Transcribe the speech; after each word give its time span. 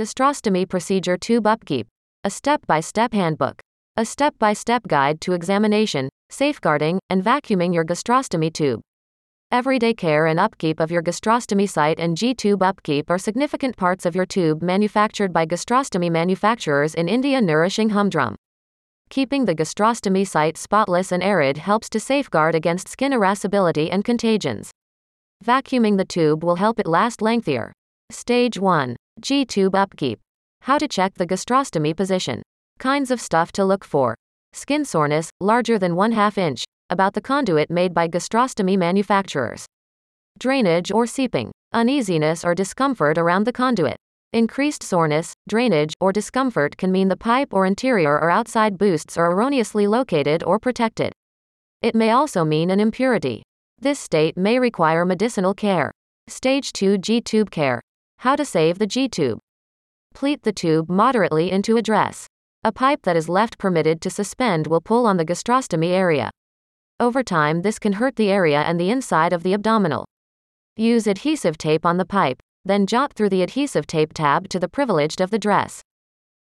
Gastrostomy 0.00 0.66
Procedure 0.66 1.18
Tube 1.18 1.46
Upkeep. 1.46 1.86
A 2.24 2.30
step 2.30 2.66
by 2.66 2.80
step 2.80 3.12
handbook. 3.12 3.60
A 3.98 4.06
step 4.06 4.34
by 4.38 4.54
step 4.54 4.88
guide 4.88 5.20
to 5.20 5.34
examination, 5.34 6.08
safeguarding, 6.30 7.00
and 7.10 7.22
vacuuming 7.22 7.74
your 7.74 7.84
gastrostomy 7.84 8.50
tube. 8.50 8.80
Everyday 9.52 9.92
care 9.92 10.24
and 10.24 10.40
upkeep 10.40 10.80
of 10.80 10.90
your 10.90 11.02
gastrostomy 11.02 11.68
site 11.68 12.00
and 12.00 12.16
G 12.16 12.32
tube 12.32 12.62
upkeep 12.62 13.10
are 13.10 13.18
significant 13.18 13.76
parts 13.76 14.06
of 14.06 14.16
your 14.16 14.24
tube 14.24 14.62
manufactured 14.62 15.34
by 15.34 15.44
gastrostomy 15.44 16.10
manufacturers 16.10 16.94
in 16.94 17.06
India, 17.06 17.38
nourishing 17.38 17.90
humdrum. 17.90 18.36
Keeping 19.10 19.44
the 19.44 19.54
gastrostomy 19.54 20.26
site 20.26 20.56
spotless 20.56 21.12
and 21.12 21.22
arid 21.22 21.58
helps 21.58 21.90
to 21.90 22.00
safeguard 22.00 22.54
against 22.54 22.88
skin 22.88 23.12
irascibility 23.12 23.90
and 23.90 24.02
contagions. 24.02 24.70
Vacuuming 25.44 25.98
the 25.98 26.06
tube 26.06 26.42
will 26.42 26.56
help 26.56 26.80
it 26.80 26.86
last 26.86 27.20
lengthier. 27.20 27.70
Stage 28.10 28.58
1 28.58 28.96
G 29.20 29.44
tube 29.44 29.74
upkeep. 29.74 30.18
How 30.62 30.78
to 30.78 30.88
check 30.88 31.14
the 31.14 31.26
gastrostomy 31.26 31.96
position. 31.96 32.42
Kinds 32.78 33.10
of 33.10 33.20
stuff 33.20 33.52
to 33.52 33.64
look 33.64 33.84
for. 33.84 34.14
Skin 34.52 34.84
soreness, 34.84 35.30
larger 35.40 35.78
than 35.78 35.96
1 35.96 36.12
half 36.12 36.38
inch, 36.38 36.64
about 36.88 37.14
the 37.14 37.20
conduit 37.20 37.70
made 37.70 37.92
by 37.92 38.08
gastrostomy 38.08 38.78
manufacturers. 38.78 39.66
Drainage 40.38 40.90
or 40.90 41.06
seeping. 41.06 41.50
Uneasiness 41.72 42.44
or 42.44 42.54
discomfort 42.54 43.18
around 43.18 43.44
the 43.44 43.52
conduit. 43.52 43.96
Increased 44.32 44.82
soreness, 44.82 45.34
drainage, 45.48 45.92
or 46.00 46.12
discomfort 46.12 46.76
can 46.76 46.90
mean 46.90 47.08
the 47.08 47.16
pipe 47.16 47.52
or 47.52 47.66
interior 47.66 48.18
or 48.18 48.30
outside 48.30 48.78
boosts 48.78 49.16
are 49.16 49.32
erroneously 49.32 49.86
located 49.86 50.42
or 50.44 50.58
protected. 50.58 51.12
It 51.82 51.94
may 51.94 52.10
also 52.10 52.44
mean 52.44 52.70
an 52.70 52.80
impurity. 52.80 53.42
This 53.78 53.98
state 53.98 54.36
may 54.36 54.58
require 54.58 55.04
medicinal 55.04 55.52
care. 55.52 55.90
Stage 56.28 56.72
2 56.72 56.98
G 56.98 57.20
tube 57.20 57.50
care. 57.50 57.80
How 58.20 58.36
to 58.36 58.44
save 58.44 58.78
the 58.78 58.86
G 58.86 59.08
tube. 59.08 59.38
Pleat 60.12 60.42
the 60.42 60.52
tube 60.52 60.90
moderately 60.90 61.50
into 61.50 61.78
a 61.78 61.82
dress. 61.82 62.26
A 62.62 62.70
pipe 62.70 63.00
that 63.04 63.16
is 63.16 63.30
left 63.30 63.56
permitted 63.56 64.02
to 64.02 64.10
suspend 64.10 64.66
will 64.66 64.82
pull 64.82 65.06
on 65.06 65.16
the 65.16 65.24
gastrostomy 65.24 65.88
area. 65.88 66.30
Over 67.00 67.22
time, 67.22 67.62
this 67.62 67.78
can 67.78 67.94
hurt 67.94 68.16
the 68.16 68.30
area 68.30 68.60
and 68.60 68.78
the 68.78 68.90
inside 68.90 69.32
of 69.32 69.42
the 69.42 69.54
abdominal. 69.54 70.04
Use 70.76 71.06
adhesive 71.06 71.56
tape 71.56 71.86
on 71.86 71.96
the 71.96 72.04
pipe, 72.04 72.42
then 72.62 72.86
jot 72.86 73.14
through 73.14 73.30
the 73.30 73.40
adhesive 73.40 73.86
tape 73.86 74.12
tab 74.12 74.50
to 74.50 74.60
the 74.60 74.68
privileged 74.68 75.22
of 75.22 75.30
the 75.30 75.38
dress. 75.38 75.80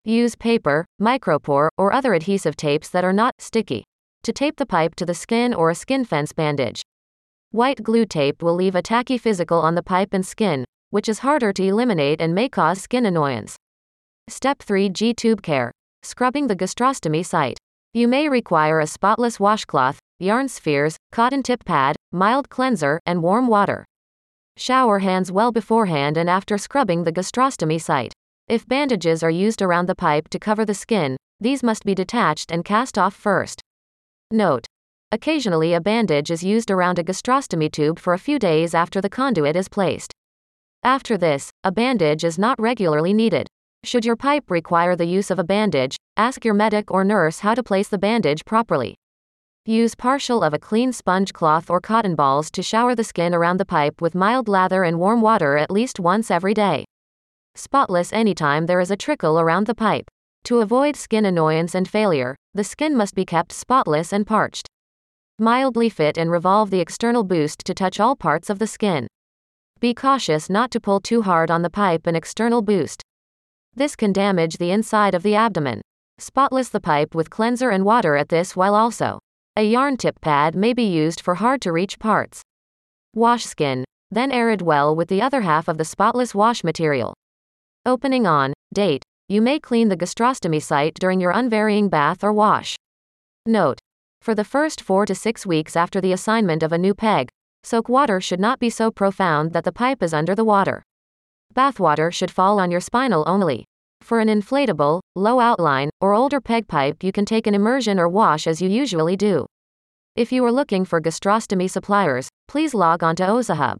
Use 0.04 0.36
paper, 0.36 0.84
micropore, 1.00 1.70
or 1.78 1.90
other 1.90 2.12
adhesive 2.12 2.54
tapes 2.54 2.90
that 2.90 3.02
are 3.02 3.14
not 3.14 3.32
sticky 3.38 3.82
to 4.24 4.32
tape 4.34 4.56
the 4.58 4.66
pipe 4.66 4.94
to 4.96 5.06
the 5.06 5.14
skin 5.14 5.54
or 5.54 5.70
a 5.70 5.74
skin 5.74 6.04
fence 6.04 6.34
bandage. 6.34 6.82
White 7.50 7.82
glue 7.82 8.04
tape 8.04 8.42
will 8.42 8.54
leave 8.54 8.74
a 8.74 8.82
tacky 8.82 9.16
physical 9.16 9.60
on 9.60 9.74
the 9.74 9.82
pipe 9.82 10.12
and 10.12 10.26
skin, 10.26 10.66
which 10.92 11.08
is 11.08 11.20
harder 11.20 11.54
to 11.54 11.64
eliminate 11.64 12.20
and 12.20 12.34
may 12.34 12.50
cause 12.50 12.82
skin 12.82 13.06
annoyance. 13.06 13.56
Step 14.28 14.58
3 14.58 14.90
G 14.90 15.14
tube 15.14 15.40
care. 15.40 15.72
Scrubbing 16.02 16.48
the 16.48 16.54
gastrostomy 16.54 17.24
site. 17.24 17.58
You 17.94 18.06
may 18.06 18.28
require 18.28 18.78
a 18.78 18.86
spotless 18.86 19.40
washcloth, 19.40 19.98
yarn 20.18 20.48
spheres, 20.48 20.98
cotton 21.10 21.42
tip 21.42 21.64
pad, 21.64 21.96
mild 22.12 22.50
cleanser, 22.50 23.00
and 23.06 23.22
warm 23.22 23.48
water. 23.48 23.86
Shower 24.58 24.98
hands 24.98 25.32
well 25.32 25.50
beforehand 25.50 26.18
and 26.18 26.28
after 26.28 26.58
scrubbing 26.58 27.04
the 27.04 27.12
gastrostomy 27.12 27.80
site. 27.80 28.12
If 28.46 28.68
bandages 28.68 29.22
are 29.22 29.30
used 29.30 29.62
around 29.62 29.88
the 29.88 29.94
pipe 29.94 30.28
to 30.28 30.38
cover 30.38 30.66
the 30.66 30.74
skin, 30.74 31.16
these 31.40 31.62
must 31.62 31.84
be 31.84 31.94
detached 31.94 32.52
and 32.52 32.66
cast 32.66 32.98
off 32.98 33.14
first. 33.14 33.62
Note 34.30 34.66
Occasionally, 35.10 35.72
a 35.72 35.80
bandage 35.80 36.30
is 36.30 36.44
used 36.44 36.70
around 36.70 36.98
a 36.98 37.04
gastrostomy 37.04 37.72
tube 37.72 37.98
for 37.98 38.12
a 38.12 38.18
few 38.18 38.38
days 38.38 38.74
after 38.74 39.00
the 39.00 39.10
conduit 39.10 39.56
is 39.56 39.68
placed. 39.68 40.12
After 40.84 41.16
this, 41.16 41.52
a 41.62 41.70
bandage 41.70 42.24
is 42.24 42.40
not 42.40 42.60
regularly 42.60 43.12
needed. 43.12 43.46
Should 43.84 44.04
your 44.04 44.16
pipe 44.16 44.50
require 44.50 44.96
the 44.96 45.04
use 45.04 45.30
of 45.30 45.38
a 45.38 45.44
bandage, 45.44 45.96
ask 46.16 46.44
your 46.44 46.54
medic 46.54 46.90
or 46.90 47.04
nurse 47.04 47.38
how 47.38 47.54
to 47.54 47.62
place 47.62 47.88
the 47.88 47.98
bandage 47.98 48.44
properly. 48.44 48.96
Use 49.64 49.94
partial 49.94 50.42
of 50.42 50.52
a 50.52 50.58
clean 50.58 50.92
sponge 50.92 51.32
cloth 51.32 51.70
or 51.70 51.80
cotton 51.80 52.16
balls 52.16 52.50
to 52.50 52.64
shower 52.64 52.96
the 52.96 53.04
skin 53.04 53.32
around 53.32 53.58
the 53.58 53.64
pipe 53.64 54.00
with 54.00 54.16
mild 54.16 54.48
lather 54.48 54.82
and 54.82 54.98
warm 54.98 55.20
water 55.20 55.56
at 55.56 55.70
least 55.70 56.00
once 56.00 56.32
every 56.32 56.52
day. 56.52 56.84
Spotless 57.54 58.12
anytime 58.12 58.66
there 58.66 58.80
is 58.80 58.90
a 58.90 58.96
trickle 58.96 59.38
around 59.38 59.68
the 59.68 59.76
pipe. 59.76 60.10
To 60.44 60.58
avoid 60.58 60.96
skin 60.96 61.24
annoyance 61.24 61.76
and 61.76 61.88
failure, 61.88 62.34
the 62.54 62.64
skin 62.64 62.96
must 62.96 63.14
be 63.14 63.24
kept 63.24 63.52
spotless 63.52 64.12
and 64.12 64.26
parched. 64.26 64.66
Mildly 65.38 65.90
fit 65.90 66.18
and 66.18 66.28
revolve 66.28 66.70
the 66.70 66.80
external 66.80 67.22
boost 67.22 67.60
to 67.66 67.72
touch 67.72 68.00
all 68.00 68.16
parts 68.16 68.50
of 68.50 68.58
the 68.58 68.66
skin. 68.66 69.06
Be 69.82 69.94
cautious 69.94 70.48
not 70.48 70.70
to 70.70 70.80
pull 70.80 71.00
too 71.00 71.22
hard 71.22 71.50
on 71.50 71.62
the 71.62 71.68
pipe 71.68 72.06
and 72.06 72.16
external 72.16 72.62
boost. 72.62 73.02
This 73.74 73.96
can 73.96 74.12
damage 74.12 74.58
the 74.58 74.70
inside 74.70 75.12
of 75.12 75.24
the 75.24 75.34
abdomen. 75.34 75.80
Spotless 76.18 76.68
the 76.68 76.78
pipe 76.78 77.16
with 77.16 77.30
cleanser 77.30 77.70
and 77.70 77.84
water 77.84 78.14
at 78.14 78.28
this 78.28 78.54
while 78.54 78.76
also. 78.76 79.18
A 79.56 79.64
yarn 79.64 79.96
tip 79.96 80.20
pad 80.20 80.54
may 80.54 80.72
be 80.72 80.84
used 80.84 81.20
for 81.20 81.34
hard 81.34 81.60
to 81.62 81.72
reach 81.72 81.98
parts. 81.98 82.42
Wash 83.12 83.44
skin, 83.44 83.84
then 84.08 84.30
air 84.30 84.50
it 84.50 84.62
well 84.62 84.94
with 84.94 85.08
the 85.08 85.20
other 85.20 85.40
half 85.40 85.66
of 85.66 85.78
the 85.78 85.84
spotless 85.84 86.32
wash 86.32 86.62
material. 86.62 87.12
Opening 87.84 88.24
on, 88.24 88.52
date, 88.72 89.02
you 89.28 89.42
may 89.42 89.58
clean 89.58 89.88
the 89.88 89.96
gastrostomy 89.96 90.62
site 90.62 90.94
during 90.94 91.20
your 91.20 91.32
unvarying 91.32 91.88
bath 91.88 92.22
or 92.22 92.32
wash. 92.32 92.76
Note, 93.46 93.80
for 94.20 94.36
the 94.36 94.44
first 94.44 94.80
4 94.80 95.06
to 95.06 95.14
6 95.16 95.44
weeks 95.44 95.74
after 95.74 96.00
the 96.00 96.12
assignment 96.12 96.62
of 96.62 96.70
a 96.70 96.78
new 96.78 96.94
peg, 96.94 97.30
soak 97.64 97.88
water 97.88 98.20
should 98.20 98.40
not 98.40 98.58
be 98.58 98.70
so 98.70 98.90
profound 98.90 99.52
that 99.52 99.64
the 99.64 99.72
pipe 99.72 100.02
is 100.02 100.14
under 100.14 100.34
the 100.34 100.44
water. 100.44 100.82
Bathwater 101.54 102.12
should 102.12 102.30
fall 102.30 102.58
on 102.58 102.70
your 102.70 102.80
spinal 102.80 103.24
only. 103.26 103.64
For 104.00 104.20
an 104.20 104.28
inflatable, 104.28 105.00
low 105.14 105.38
outline, 105.38 105.90
or 106.00 106.14
older 106.14 106.40
peg 106.40 106.66
pipe, 106.66 107.04
you 107.04 107.12
can 107.12 107.24
take 107.24 107.46
an 107.46 107.54
immersion 107.54 108.00
or 108.00 108.08
wash 108.08 108.46
as 108.46 108.60
you 108.60 108.68
usually 108.68 109.16
do. 109.16 109.46
If 110.16 110.32
you 110.32 110.44
are 110.44 110.52
looking 110.52 110.84
for 110.84 111.00
gastrostomy 111.00 111.70
suppliers, 111.70 112.28
please 112.48 112.74
log 112.74 113.02
on 113.02 113.16
to 113.16 113.22
OzaHub. 113.22 113.76